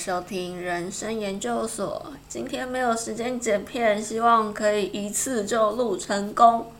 [0.00, 2.10] 收听人生研究所。
[2.26, 6.72] 今天没有时间剪片，希望可以一次就录成功。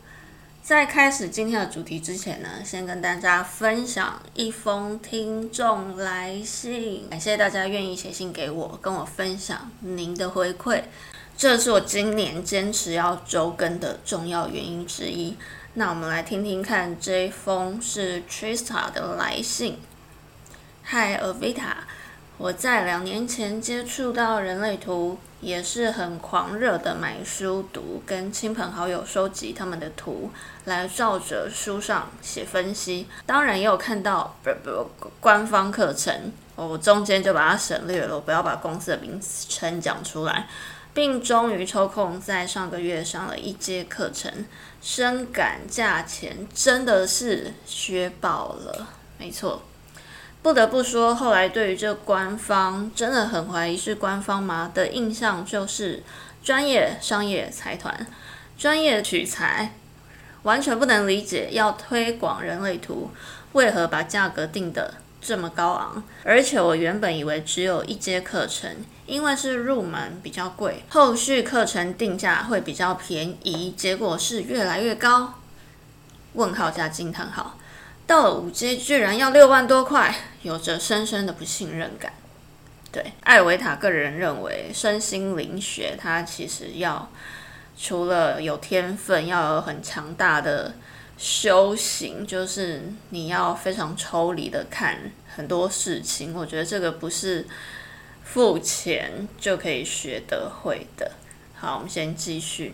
[0.63, 7.07] 在开始今天的主题之前呢，先跟大家分享一封听众来信。
[7.11, 10.81] 感谢大家愿意写信给我，跟我分享您的回馈，
[11.37, 15.37] 这是我今年坚持要周更的重要原因之一。
[15.75, 19.77] 那我们来听听看，这封是 Trista 的来信。
[20.85, 22.00] Hi Avita。
[22.41, 30.31] 我在两年前接触到人类图，也是很狂热的买书读，跟亲朋好友收集他们的图，
[30.65, 33.05] 来照着书上写分析。
[33.27, 40.47] 当然也有看到不不官方课程，我中间就把它省略了，不要把公司的名称讲出来，
[40.95, 44.47] 并终于抽空在上个月上了一节课程，
[44.81, 48.87] 深感价钱真的是削爆了，
[49.19, 49.61] 没错。
[50.41, 56.01] 不得不说，后来对于这官方真的很怀疑是官方吗的印象，就是
[56.43, 58.07] 专业商业财团，
[58.57, 59.75] 专业取材，
[60.41, 63.11] 完全不能理解要推广人类图，
[63.51, 66.03] 为何把价格定得这么高昂？
[66.23, 75.35] 而且我原本以为只有一节课程，因为是入门比较贵，后续课程定价会比较便宜，结果是越来越高。
[76.33, 77.57] 问号加惊叹号。
[78.11, 82.11] 到了五阶居然要六万多块，有着深深的不信任感。
[82.91, 87.09] 对艾维塔个人认为，身心灵学它其实要
[87.79, 90.73] 除了有天分，要有很强大的
[91.17, 94.97] 修行，就是你要非常抽离的看
[95.33, 96.35] 很多事情。
[96.35, 97.47] 我觉得这个不是
[98.25, 101.13] 付钱就可以学得会的。
[101.55, 102.73] 好，我们先继续。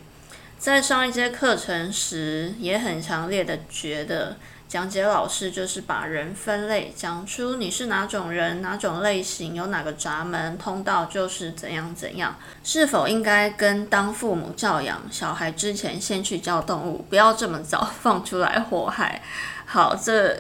[0.57, 4.37] 在上一节课程时，也很强烈的觉得。
[4.67, 12.35] 讲解老师就是把人分类，讲出你是哪种人、哪种类型，有哪个闸门通道，就是怎样怎样。
[12.63, 19.21] 是否应该跟当父母教养小孩之前，先去教动物，不要这么早放出来祸害？
[19.65, 20.37] 好，这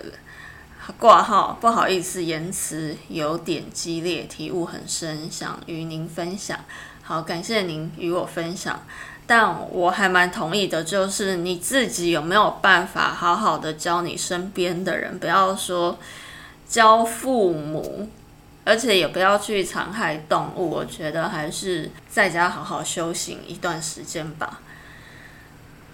[0.97, 6.59] 挂号不好意思，言辞有点激烈，体悟很深，想与您分享。
[7.01, 8.81] 好，感谢您与我分享。
[9.27, 15.99] 但我还蛮同意的，就是你自己有没有办法好好的教你身边的人，不要说
[16.65, 18.09] 教父母，
[18.63, 20.69] 而且也不要去残害动物。
[20.69, 24.61] 我觉得还是在家好好修行一段时间吧。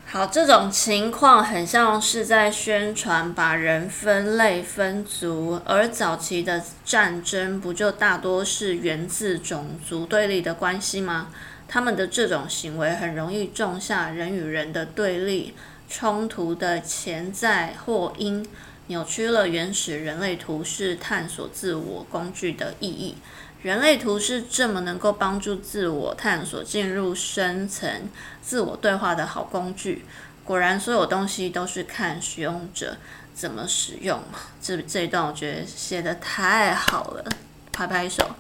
[0.06, 11.30] 好，这种情况很像是在宣传把人分类分族，而早期的战争不就大多是源自种族对立的关系吗？
[11.74, 15.56] 他们的这种行为很容易种下人与人的对立
[15.90, 18.48] 冲突的潜在或因，
[18.86, 23.16] 扭曲了原始人类图式探索自我工具的意义。
[23.64, 28.08] 人类图是这么能够帮助自我探索、进入深层
[28.40, 30.06] 自我对话的好工具。
[30.44, 32.98] 果然，所有东西都是看使用者
[33.34, 34.22] 怎么使用。
[34.62, 37.26] 这这一段我觉得写的太好了，
[37.72, 38.36] 拍拍手。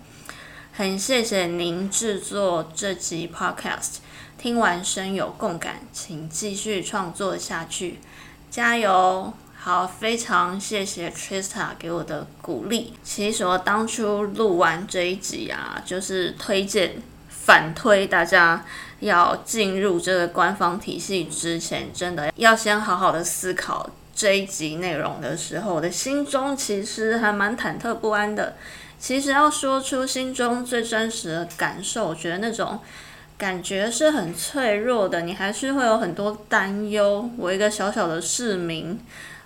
[0.75, 3.97] 很谢谢您制作这集 Podcast，
[4.39, 8.00] 听完深有共感，请继续创作下去，
[8.50, 9.31] 加油！
[9.56, 12.95] 好，非常谢谢 Trista 给我的鼓励。
[13.03, 16.95] 其实我当初录完这一集啊，就是推荐
[17.29, 18.66] 反推大家
[19.01, 28.55] 要进入这个官方体系之前，真的要先好好的思考这一集内容的时候，我的心中其实还蛮忐忑不安的。
[29.03, 32.80] 其实要说出心中最真实的感受，我觉得那种
[33.38, 37.30] 感觉是很脆弱的，你还是会有很多担忧。
[37.36, 38.97] 我一个小小的市民，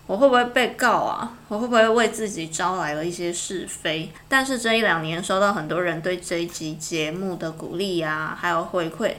[0.05, 1.33] 我会不会被告啊？
[1.47, 4.11] 我会不会为自己招来了一些是非？
[4.29, 9.13] 但是这一两年收到很多人对这一集节目的鼓励呀，还有回馈，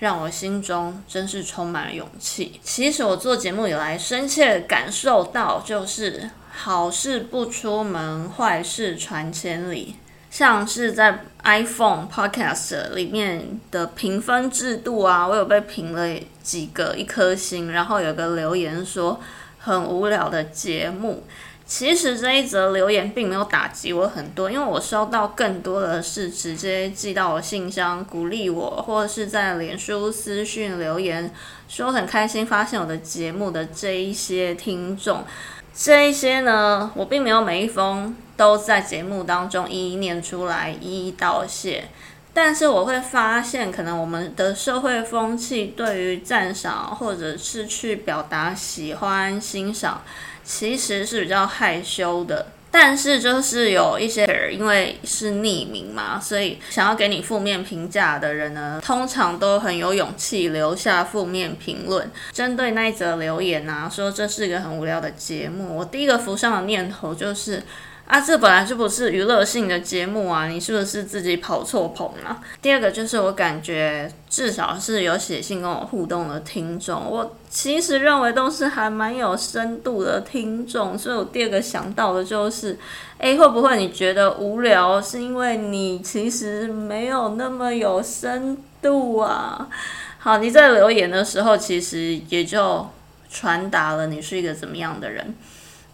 [0.00, 2.58] 让我心中真是充满了勇气。
[2.60, 6.28] 其实我做节目以来，深切感受到就是。
[6.56, 9.96] 好事不出门，坏事传千里。
[10.30, 19.20] 像是在 iPhone Podcast 里面的评分制度啊，我有被评了几个一颗星，然后有个留言说
[19.58, 21.22] 很无聊的节目。
[21.64, 31.32] 其实这一则留言并没有打击我很多，因为我收到更多的是直接寄到我信箱鼓励我，或者是在脸书私讯留言
[31.66, 35.24] 说很开心发现我的节目的这一些听众。
[35.78, 41.84] 这一些呢，我并没有每一封都在节目当中一一念出来，一一道谢。
[42.32, 50.02] 但是我会发现，可能我们的社会风气对于赞赏或者是去表达喜欢、欣赏，
[50.42, 52.46] 其实是比较害羞的。
[52.78, 62.10] 但是就是有一些人，因为是匿名嘛，所以想要给你负面评价的人呢，通常都很有勇气留下负面评论。
[62.32, 67.62] 针对那一则留言啊，说这是一个很无聊的节目，我第一个浮上的念头就是。
[68.06, 70.46] 啊，这本来就不是娱乐性的节目啊！
[70.46, 72.40] 你是不是自己跑错棚了？
[72.62, 82.78] 第二个就是我感觉至少是有写信跟我互动的听众，我其实认为都是还蛮有深度的听众，所以我第二个想到的就是，
[83.18, 89.66] 诶，会不会你觉得无聊，是因为你其实没有那么有深度啊？
[90.18, 92.86] 好，你在留言的时候，其实也就
[93.28, 95.34] 传达了你是一个怎么样的人。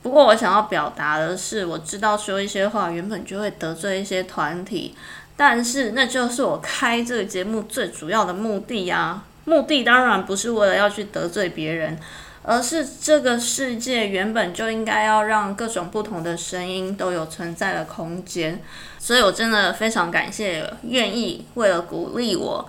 [0.02, 4.94] 不过我想要表达的是，我知道说一些话原本就会得罪一些团体，
[5.36, 9.22] 但是那就是我开这个节目最主要的目的呀。
[9.44, 11.98] 目的当然不是为了要去得罪别人，
[12.42, 18.60] 而是这个世界原本就应该要让各种不同的声音都有存在的空间。
[19.00, 22.68] 所以我真的非常感谢愿意为了鼓励我，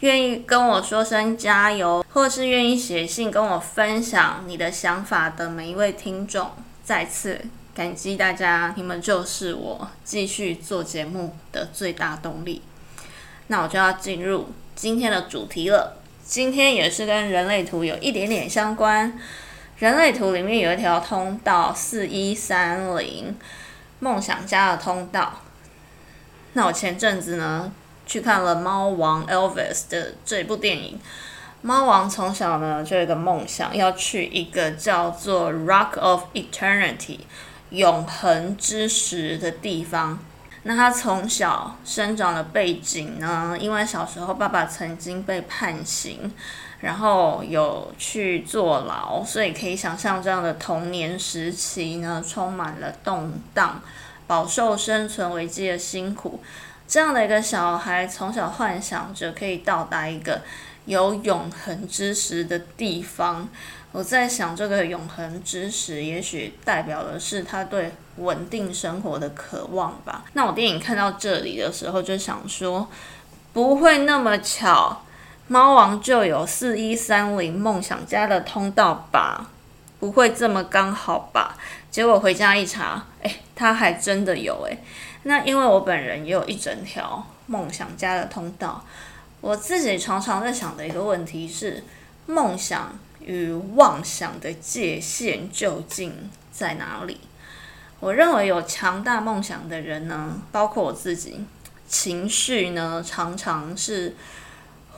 [0.00, 6.50] 愿意跟我说声加油，或是愿意写信跟我分享你的想法的每一位听众。
[6.82, 7.38] 再次
[7.74, 12.62] 感激大家，你们就是我继续做节目的最大动力。
[13.48, 15.98] 那我就要进入今天的主题了。
[16.24, 19.18] 今天也是跟人类图有一点点相关。
[19.78, 23.36] 人类图里面有一条通道四一三零，
[23.98, 25.40] 梦想家的通道。
[26.54, 27.72] 那我前阵子呢
[28.10, 30.98] 去看了《猫王 Elvis》的这部电影。
[31.62, 37.20] 猫王从小呢就有一个梦想，要去一个叫做 Rock of Eternity
[37.70, 40.18] 永恒之石的地方。
[40.64, 46.32] 那他从小生长的背景呢，因为小时候爸爸曾经被判刑，
[46.80, 53.80] 然后有去坐牢，所以可以想象这样的童年时期呢，充满了动荡，
[54.26, 56.42] 饱受生存危机的辛苦。
[56.90, 60.42] 这样的一个小孩，从小幻想着可以到达一个。
[60.86, 63.48] 有永恒之石的地方，
[63.92, 70.24] 我在想，这个永恒之石也许代表的是他对稳定生活的渴望吧。
[70.32, 72.88] 那我电影看到这里的时候，就想说，
[73.52, 75.04] 不会那么巧，
[75.46, 79.48] 猫王就有四一三零梦想家的通道吧？
[80.00, 81.56] 不会这么刚好吧？
[81.88, 84.76] 结果回家一查，哎，他还真的有哎。
[85.24, 88.84] 那因为我本人也有一整条梦想家的通道。
[89.40, 91.82] 我自己常常在想的一个问题是：
[92.26, 97.20] 梦想与妄想的界限究竟在哪里？
[98.00, 101.44] 我认为有强大梦想的人呢，包括我自己，
[101.88, 104.14] 情绪呢常常是。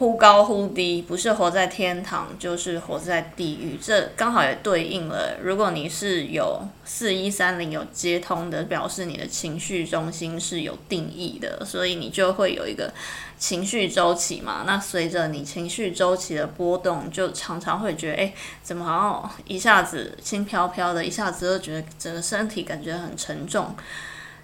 [0.02, 3.78] 忽高忽低，不是活在天堂，就是活在地狱。
[3.80, 12.92] 这刚好也对应了，如果你是有四一三零有接通的，表示你的情绪中心是有定义的，所以你就会有一个
[13.38, 14.64] 情绪周期嘛。
[14.66, 23.72] 那随着你情绪周期的波动，就常常会觉得，哎，怎么好像一下子轻飘飘的，一下子就觉得整个身体感觉很沉重。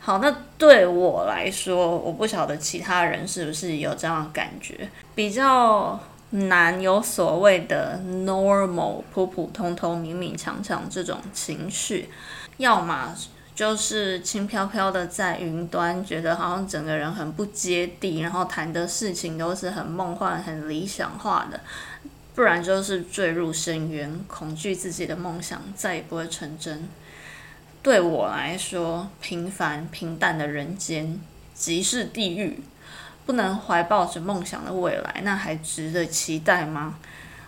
[0.00, 6.00] 好，那对我来说，我不晓得其他人是不是有这样的感觉，比较
[6.30, 12.08] 难有所谓的 normal 普普通通、勉勉强强这种情绪，
[12.56, 13.14] 要么
[13.54, 21.60] 就是轻飘飘的在云端，觉得好像整个人很不接地，然后谈的事情都是很梦幻、很理想化的，
[22.34, 26.88] 不然就是坠入深渊，恐惧自己的梦想再也不会成真。
[27.88, 31.18] 对我来说，平凡平淡的人间
[31.54, 32.60] 即是地狱。
[33.24, 36.96] 不能怀抱着梦想的未来，那还值得期待吗？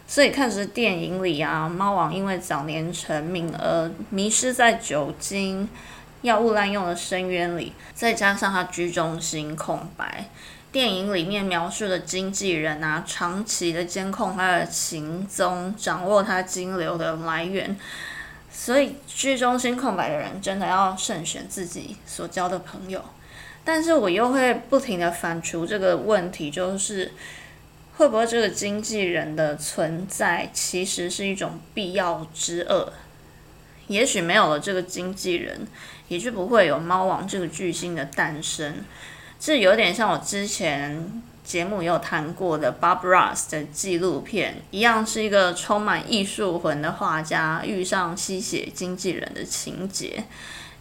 [0.07, 5.69] 所以看着电影里啊，猫王因为早年成名而迷失在酒精、
[6.23, 10.25] 药物滥用的深渊里，再加上他居中心空白。
[10.73, 17.77] 电影里面描述的经纪人啊，长期的监控他的行踪，掌握他金流的来源。
[18.63, 23.03] 所以，剧中心空白的人真的要慎选自己所交的朋友。
[23.65, 27.11] 但是我又会不停的反刍这个问题，就是
[27.97, 32.93] 会不会这个经纪人的存在其实是一种必要之恶？
[33.87, 35.67] 也许没有了这个经纪人，
[36.09, 38.85] 也就不会有猫王这个巨星的诞生。
[39.41, 41.23] 这有点像我之前。
[41.43, 50.23] 节目也有谈过的 Bob Ross 的纪录片，一样是一个充满艺术魂的画家遇上吸血经纪人的情节。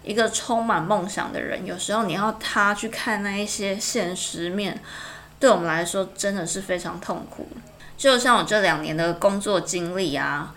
[0.04, 4.80] 一个充满梦想的人，有时候你要他去看那一些现实面，
[5.40, 7.48] 对我们来说真的是非常痛苦。
[7.98, 10.54] 就像我这两年的工作经历啊，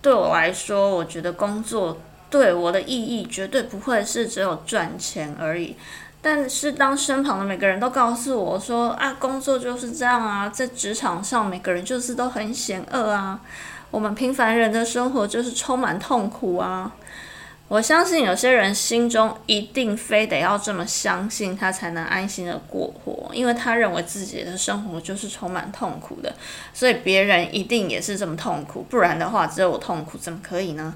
[0.00, 5.76] 对我来说，我觉得工作对我的意义绝对不会是只有赚钱而已。
[6.24, 13.40] 但是当身旁的每个人都告诉我说啊，工作就是这样啊，在职场上每个人就是都很险恶啊，
[13.90, 16.92] 我们平凡人的生活就是充满痛苦啊。
[17.68, 26.34] 我相信有些人心中一定非得要这么相信，他才能安心的过活，因为他认为自己的生活就是充满痛苦的，
[26.74, 30.94] 所以别人一定也是这么痛苦，不然的话只有我痛苦怎么可以呢？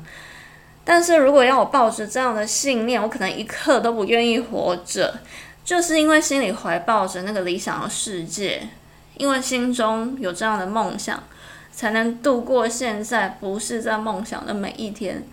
[0.89, 5.19] 但是如果要我抱着这样的信念，我可能一刻都不愿意活着，
[5.65, 8.69] 就是因为心里怀抱着那个理想的世界，
[9.17, 11.25] 因为心中有这样的梦想，
[11.73, 15.25] 才能度过现在不是在梦想的每一天。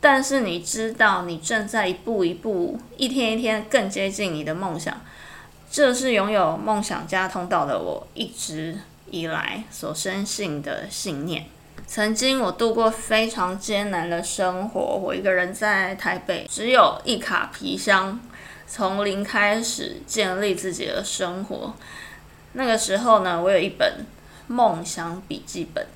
[0.00, 4.96] 但是你知道，你正在一步一步、一天一天更接近你的梦想。
[5.68, 8.78] 这是拥有梦想家通道的我一直
[9.10, 11.46] 以来所深信的信念。
[11.86, 18.20] 曾经我度过非常艰难的生活，我一个人在台北，只有一卡皮箱，
[18.66, 21.74] 从零开始建立自己的生活。
[22.54, 24.04] 那个时候呢，我有一本
[24.48, 25.86] 梦想笔记本。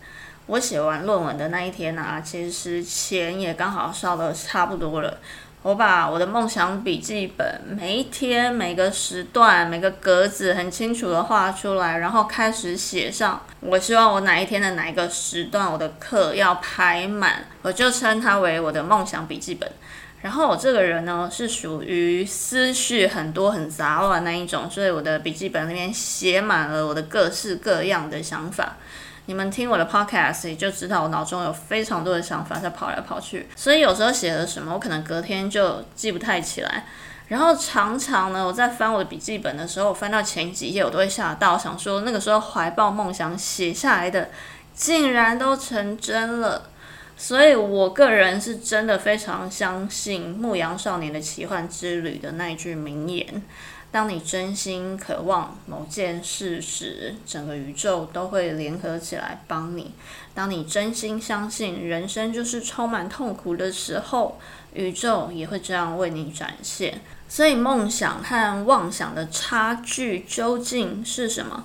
[0.47, 5.18] 我写完论文的那一天呢，其实钱也刚好烧的差不多了。
[5.62, 13.43] 我把我的梦想笔记本每一天每个时段每个格子很清楚的画出来，然后开始写上。
[13.61, 19.71] 我希望我哪一天的哪一个时段我的课要排满，我就称它为我的梦想笔记本。
[20.23, 28.76] 然后我这个人呢是属于思绪很多很杂乱那一种，所以我的笔记本里面写满了我的各式各样的想法。
[29.30, 36.84] 你们听我的 podcast 也就知道我脑中有非常多的想法在跑来跑去，所以有时候写了什么，我可能隔天就记不太起来。
[37.28, 44.30] 然后常常呢，我在翻我的笔记本的时候，我翻到前几页，我都会吓到，想说那个时候怀抱梦想写下来的，
[44.75, 46.68] 竟然都成真了。
[47.16, 53.40] 所以我个人是真的非常相信《牧羊少年的奇幻之旅》的那一句名言。
[53.92, 59.92] 当你真心渴望某件事时，整个宇宙都会联合起来帮你。
[60.32, 64.38] 当你真心相信人生就是充满痛苦的时候，
[64.75, 67.00] 宇宙也会这样为你展现。
[67.28, 71.64] 所以，梦想和妄想的差距究竟是什么？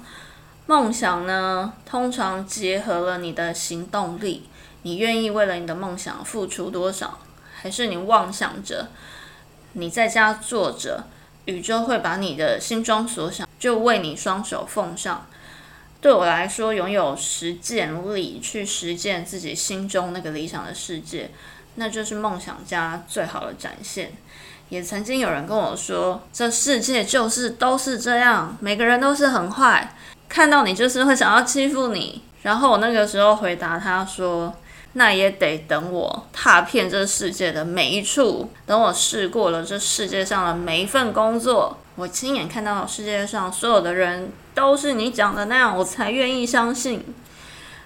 [0.66, 4.50] 梦想呢，通常结合了你的行动力，
[4.82, 7.20] 你愿意为了你的梦想付出多少？
[7.56, 8.90] 还是你妄想着
[9.74, 11.04] 你在家坐着？
[11.46, 15.26] 宇宙会把你的心中所想，就为你双手奉上。
[16.02, 21.32] 对我来说，拥有实践力去实践自己心中那个理想的世界，
[21.76, 24.12] 那就是梦想家最好的展现。
[24.70, 29.96] 也曾经有人跟我说，这世界就是都是这样，每个人都是很坏，
[30.30, 32.24] 看到你就是会想要欺负你。
[32.44, 34.54] 然后我那个时候回答他说。
[34.98, 47.04] 那也得等我踏遍这世界的每一处，等我试过了这世界上的每一份工作，我亲眼看到世界上所有的人都是你讲的那样，我才愿意相信。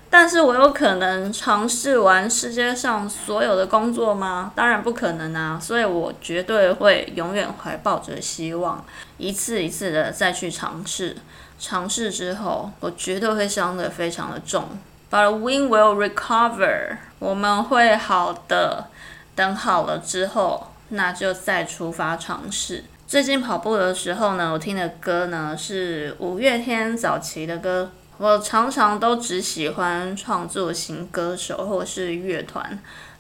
[0.10, 4.52] 但是我有可能尝试完世界上所有的工作吗？
[4.54, 5.58] 当然不可能啊！
[5.58, 8.84] 所以我绝对会永远怀抱着希望，
[9.18, 11.16] 一次一次的再去尝试。
[11.58, 14.68] 尝试之后，我绝对会伤得非常的重。
[15.10, 18.88] But we will recover，我们会好的。
[19.36, 22.84] 等好了之后，那就再出发尝试。
[23.08, 27.92] 最近跑步的时候呢，我听的歌呢是五月天早期的歌。
[28.18, 32.78] 我常常都只喜欢创作型歌手或是乐团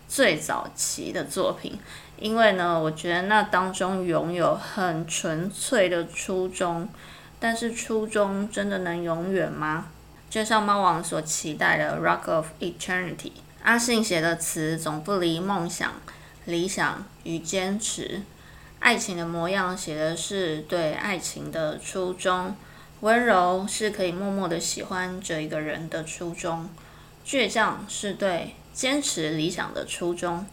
[0.08, 1.79] 最早期的作品，
[2.19, 6.88] 因为呢，我觉得那当中拥有很纯粹的初衷。
[7.39, 9.86] 但是初衷真的能永远吗？
[10.29, 13.15] 就像猫王所期待的《Rock of Eternity》，
[13.63, 15.93] 阿信写的词总不离梦想、
[16.45, 18.21] 理想与坚持。
[18.79, 22.55] 爱情的模样写的是对爱情的初衷，
[23.00, 26.69] 温柔是可以默默的喜欢着一个人的初衷，
[27.25, 30.45] 倔强是对坚持理想的初衷。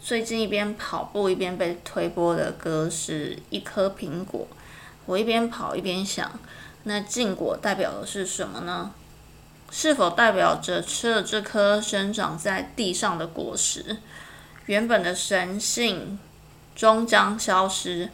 [0.00, 4.48] 最近一边跑步一边被推播的歌是一颗苹果，
[5.04, 6.40] 我一边跑一边想，
[6.84, 8.94] 那禁果代表的是什么呢？
[9.70, 13.96] 是否代表着吃了这颗生长在地上的果实，
[14.66, 16.18] 原本的神性
[16.74, 18.08] 终将消失？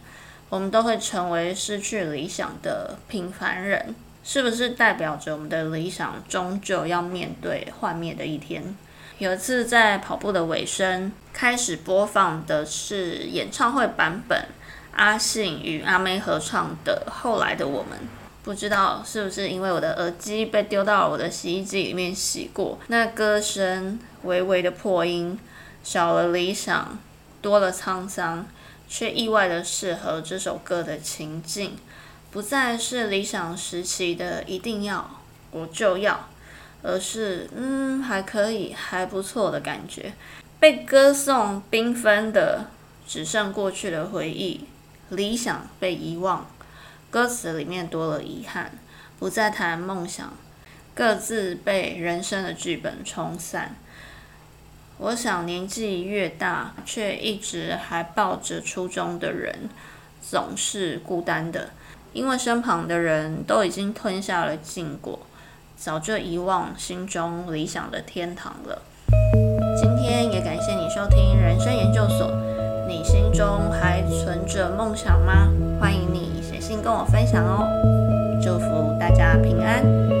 [0.49, 8.75] 我们都会成为失去理想的平凡人，是不是代表着我们的理想终究要面对幻灭的一天？
[9.17, 14.45] 有一次在跑步的尾声，开始播放的是演唱会版本，
[14.93, 17.97] 阿信与阿妹合唱的《后来的我们》。
[18.47, 25.37] 不知道是不是因为我的耳机被丢到我的洗衣机里面洗过，那歌声微微的破音，
[25.83, 26.97] 少了理想，
[27.41, 28.47] 多了沧桑，
[28.87, 31.75] 却意外的适合这首歌的情境，
[32.31, 35.19] 不再是理想时期的一定要
[35.51, 36.29] 我就要，
[36.81, 40.13] 而是嗯还可以还不错的感觉。
[40.57, 42.67] 被歌颂缤纷的
[43.05, 44.61] 只剩过去的回忆，
[45.09, 46.49] 理想被遗忘，
[47.17, 48.73] 歌词里面多了遗憾，
[49.17, 50.31] 不再谈梦想。
[50.93, 53.75] 各自被人生的剧本冲散。
[54.99, 59.67] 我想，年纪越大，却一直还抱着初衷的人，
[60.21, 61.71] 总是孤单的，
[62.13, 65.19] 因为身旁的人都已经吞下了禁果，
[65.75, 68.83] 早就遗忘心中理想的天堂了。
[69.75, 72.31] 今天也感谢你收听人生研究所。
[72.87, 75.49] 你心中还存着梦想吗？
[75.79, 76.36] 欢迎你
[76.67, 77.65] 信跟我分享哦。
[78.41, 80.16] 祝福大家平安。